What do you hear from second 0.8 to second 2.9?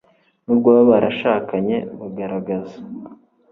barashakanye bagaragaza